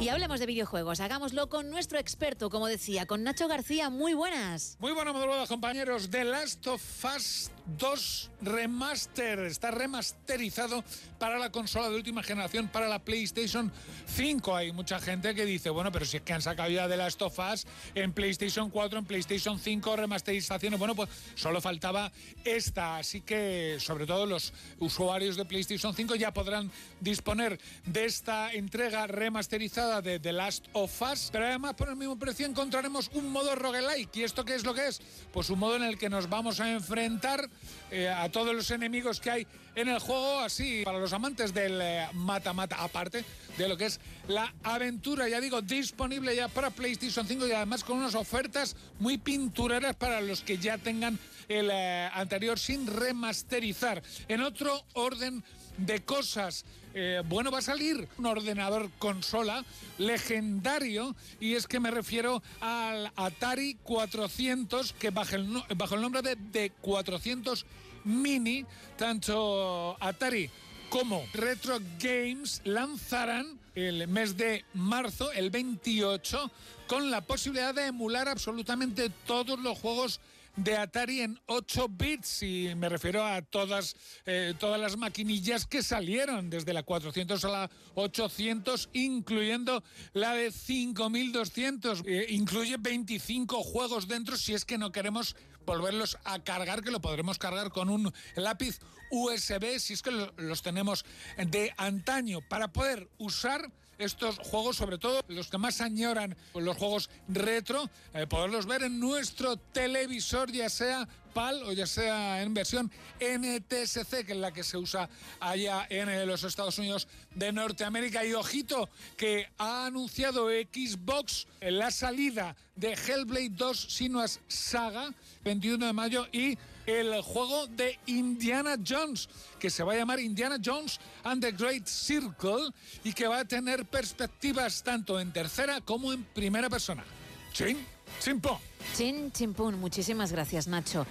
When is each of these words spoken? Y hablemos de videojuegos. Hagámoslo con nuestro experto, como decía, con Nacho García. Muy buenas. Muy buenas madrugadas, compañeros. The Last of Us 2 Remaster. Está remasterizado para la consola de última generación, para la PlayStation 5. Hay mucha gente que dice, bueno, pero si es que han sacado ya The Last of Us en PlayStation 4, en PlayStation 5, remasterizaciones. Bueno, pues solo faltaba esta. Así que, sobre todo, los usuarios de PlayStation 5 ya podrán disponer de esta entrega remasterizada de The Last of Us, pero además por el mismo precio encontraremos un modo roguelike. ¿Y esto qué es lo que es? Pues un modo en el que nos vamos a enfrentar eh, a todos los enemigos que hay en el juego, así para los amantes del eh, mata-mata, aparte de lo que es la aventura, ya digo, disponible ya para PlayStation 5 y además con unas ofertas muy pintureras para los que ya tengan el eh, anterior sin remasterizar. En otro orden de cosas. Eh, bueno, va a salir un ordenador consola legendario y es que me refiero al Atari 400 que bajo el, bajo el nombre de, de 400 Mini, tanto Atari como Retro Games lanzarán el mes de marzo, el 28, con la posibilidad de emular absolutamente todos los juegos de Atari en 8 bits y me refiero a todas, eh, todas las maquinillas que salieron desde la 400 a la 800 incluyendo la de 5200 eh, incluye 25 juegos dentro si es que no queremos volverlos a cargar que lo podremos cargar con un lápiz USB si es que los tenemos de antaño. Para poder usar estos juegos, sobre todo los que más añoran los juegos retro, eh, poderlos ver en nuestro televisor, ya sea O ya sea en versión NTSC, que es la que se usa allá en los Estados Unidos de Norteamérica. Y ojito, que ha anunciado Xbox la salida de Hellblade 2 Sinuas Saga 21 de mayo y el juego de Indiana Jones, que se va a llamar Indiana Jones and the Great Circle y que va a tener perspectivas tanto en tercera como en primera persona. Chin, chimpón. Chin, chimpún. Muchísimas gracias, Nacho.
Y 0.00 0.10
hablemos 0.10 0.38
de 0.38 0.46
videojuegos. 0.46 1.00
Hagámoslo 1.00 1.48
con 1.48 1.70
nuestro 1.70 1.98
experto, 1.98 2.50
como 2.50 2.68
decía, 2.68 3.06
con 3.06 3.24
Nacho 3.24 3.48
García. 3.48 3.90
Muy 3.90 4.14
buenas. 4.14 4.76
Muy 4.78 4.92
buenas 4.92 5.12
madrugadas, 5.12 5.48
compañeros. 5.48 6.08
The 6.08 6.22
Last 6.22 6.64
of 6.68 7.04
Us 7.16 7.50
2 7.76 8.30
Remaster. 8.42 9.40
Está 9.40 9.72
remasterizado 9.72 10.84
para 11.18 11.36
la 11.38 11.50
consola 11.50 11.90
de 11.90 11.96
última 11.96 12.22
generación, 12.22 12.68
para 12.68 12.86
la 12.86 13.00
PlayStation 13.00 13.72
5. 14.06 14.54
Hay 14.54 14.70
mucha 14.70 15.00
gente 15.00 15.34
que 15.34 15.44
dice, 15.44 15.68
bueno, 15.70 15.90
pero 15.90 16.04
si 16.04 16.18
es 16.18 16.22
que 16.22 16.32
han 16.32 16.42
sacado 16.42 16.70
ya 16.70 16.88
The 16.88 16.96
Last 16.96 17.20
of 17.22 17.36
Us 17.36 17.66
en 17.96 18.12
PlayStation 18.12 18.70
4, 18.70 19.00
en 19.00 19.04
PlayStation 19.04 19.58
5, 19.58 19.96
remasterizaciones. 19.96 20.78
Bueno, 20.78 20.94
pues 20.94 21.10
solo 21.34 21.60
faltaba 21.60 22.12
esta. 22.44 22.98
Así 22.98 23.22
que, 23.22 23.78
sobre 23.80 24.06
todo, 24.06 24.26
los 24.26 24.52
usuarios 24.78 25.36
de 25.36 25.44
PlayStation 25.44 25.92
5 25.92 26.14
ya 26.14 26.32
podrán 26.32 26.70
disponer 27.00 27.58
de 27.84 28.04
esta 28.04 28.52
entrega 28.52 29.08
remasterizada 29.08 29.87
de 29.88 30.20
The 30.20 30.32
Last 30.32 30.66
of 30.74 31.02
Us, 31.02 31.30
pero 31.32 31.46
además 31.46 31.74
por 31.74 31.88
el 31.88 31.96
mismo 31.96 32.18
precio 32.18 32.46
encontraremos 32.46 33.10
un 33.14 33.30
modo 33.30 33.54
roguelike. 33.54 34.14
¿Y 34.16 34.22
esto 34.22 34.44
qué 34.44 34.54
es 34.54 34.64
lo 34.64 34.74
que 34.74 34.86
es? 34.86 35.00
Pues 35.32 35.48
un 35.50 35.58
modo 35.58 35.76
en 35.76 35.82
el 35.82 35.96
que 35.96 36.10
nos 36.10 36.28
vamos 36.28 36.60
a 36.60 36.70
enfrentar 36.70 37.48
eh, 37.90 38.08
a 38.08 38.28
todos 38.28 38.54
los 38.54 38.70
enemigos 38.70 39.20
que 39.20 39.30
hay 39.30 39.46
en 39.74 39.88
el 39.88 39.98
juego, 39.98 40.40
así 40.40 40.82
para 40.84 40.98
los 40.98 41.12
amantes 41.12 41.54
del 41.54 41.80
eh, 41.80 42.06
mata-mata, 42.12 42.76
aparte 42.82 43.24
de 43.56 43.68
lo 43.68 43.76
que 43.76 43.86
es 43.86 44.00
la 44.28 44.52
aventura, 44.62 45.28
ya 45.28 45.40
digo, 45.40 45.62
disponible 45.62 46.36
ya 46.36 46.48
para 46.48 46.70
PlayStation 46.70 47.26
5 47.26 47.46
y 47.46 47.52
además 47.52 47.82
con 47.82 47.98
unas 47.98 48.14
ofertas 48.14 48.76
muy 48.98 49.18
pintureras 49.18 49.96
para 49.96 50.20
los 50.20 50.42
que 50.42 50.58
ya 50.58 50.78
tengan 50.78 51.18
el 51.48 51.70
eh, 51.72 52.10
anterior 52.12 52.58
sin 52.58 52.86
remasterizar. 52.86 54.02
En 54.28 54.42
otro 54.42 54.84
orden 54.94 55.42
de 55.78 56.00
cosas. 56.04 56.64
Eh, 56.94 57.22
bueno, 57.26 57.50
va 57.50 57.58
a 57.58 57.62
salir 57.62 58.08
un 58.18 58.26
ordenador 58.26 58.90
consola 58.98 59.64
legendario 59.98 61.14
y 61.40 61.54
es 61.54 61.66
que 61.66 61.80
me 61.80 61.90
refiero 61.90 62.42
al 62.60 63.12
Atari 63.16 63.74
400 63.82 64.92
que 64.94 65.10
bajo 65.10 65.36
el, 65.36 65.62
bajo 65.76 65.94
el 65.94 66.00
nombre 66.00 66.22
de, 66.22 66.36
de 66.36 66.70
400 66.80 67.66
Mini, 68.04 68.64
tanto 68.96 69.96
Atari 70.00 70.50
como 70.88 71.22
Retro 71.34 71.78
Games 71.98 72.62
lanzarán 72.64 73.58
el 73.74 74.08
mes 74.08 74.36
de 74.36 74.64
marzo, 74.74 75.30
el 75.32 75.50
28, 75.50 76.50
con 76.86 77.10
la 77.10 77.20
posibilidad 77.20 77.74
de 77.74 77.86
emular 77.86 78.28
absolutamente 78.28 79.10
todos 79.26 79.58
los 79.58 79.78
juegos 79.78 80.20
de 80.58 80.76
Atari 80.76 81.20
en 81.20 81.40
8 81.46 81.88
bits 81.88 82.42
y 82.42 82.74
me 82.76 82.88
refiero 82.88 83.24
a 83.24 83.42
todas, 83.42 83.94
eh, 84.26 84.54
todas 84.58 84.80
las 84.80 84.96
maquinillas 84.96 85.66
que 85.66 85.82
salieron 85.82 86.50
desde 86.50 86.72
la 86.72 86.82
400 86.82 87.44
a 87.44 87.48
la 87.48 87.70
800 87.94 88.88
incluyendo 88.92 89.84
la 90.14 90.34
de 90.34 90.50
5200 90.50 92.02
eh, 92.04 92.26
incluye 92.30 92.76
25 92.76 93.62
juegos 93.62 94.08
dentro 94.08 94.36
si 94.36 94.52
es 94.52 94.64
que 94.64 94.78
no 94.78 94.90
queremos 94.90 95.36
volverlos 95.64 96.18
a 96.24 96.40
cargar 96.40 96.82
que 96.82 96.90
lo 96.90 97.00
podremos 97.00 97.38
cargar 97.38 97.70
con 97.70 97.88
un 97.88 98.12
lápiz 98.34 98.80
USB 99.10 99.78
si 99.78 99.94
es 99.94 100.02
que 100.02 100.10
los 100.10 100.62
tenemos 100.62 101.04
de 101.36 101.72
antaño. 101.76 102.40
Para 102.48 102.72
poder 102.72 103.08
usar 103.18 103.70
estos 103.98 104.38
juegos, 104.38 104.76
sobre 104.76 104.98
todo 104.98 105.20
los 105.28 105.48
que 105.48 105.58
más 105.58 105.80
añoran 105.80 106.36
los 106.54 106.76
juegos 106.76 107.10
retro, 107.28 107.90
eh, 108.14 108.26
poderlos 108.26 108.66
ver 108.66 108.84
en 108.84 108.98
nuestro 109.00 109.56
televisor, 109.56 110.50
ya 110.50 110.68
sea 110.68 111.08
O 111.34 111.72
ya 111.72 111.86
sea 111.86 112.42
en 112.42 112.52
versión 112.52 112.90
NTSC, 113.20 114.24
que 114.26 114.32
es 114.32 114.38
la 114.38 114.52
que 114.52 114.64
se 114.64 114.76
usa 114.76 115.08
allá 115.38 115.86
en 115.88 116.26
los 116.26 116.42
Estados 116.42 116.78
Unidos 116.78 117.06
de 117.34 117.52
Norteamérica. 117.52 118.24
Y 118.24 118.34
ojito, 118.34 118.88
que 119.16 119.46
ha 119.58 119.86
anunciado 119.86 120.48
Xbox 120.48 121.46
la 121.60 121.90
salida 121.90 122.56
de 122.74 122.94
Hellblade 122.94 123.50
2 123.50 123.86
Sinuas 123.88 124.40
Saga 124.48 125.12
21 125.44 125.86
de 125.86 125.92
mayo 125.92 126.26
y 126.32 126.58
el 126.86 127.20
juego 127.20 127.66
de 127.66 127.98
Indiana 128.06 128.76
Jones, 128.84 129.28
que 129.58 129.68
se 129.68 129.84
va 129.84 129.92
a 129.92 129.96
llamar 129.96 130.18
Indiana 130.20 130.56
Jones 130.62 130.98
and 131.22 131.42
the 131.42 131.52
Great 131.52 131.86
Circle 131.86 132.70
y 133.04 133.12
que 133.12 133.26
va 133.26 133.40
a 133.40 133.44
tener 133.44 133.84
perspectivas 133.84 134.82
tanto 134.82 135.20
en 135.20 135.32
tercera 135.32 135.80
como 135.82 136.12
en 136.12 136.24
primera 136.24 136.70
persona. 136.70 137.04
Chin, 137.52 137.78
chimpón. 138.20 138.58
Chin, 138.96 139.30
chimpún. 139.32 139.78
Muchísimas 139.78 140.32
gracias, 140.32 140.66
Nacho. 140.66 141.06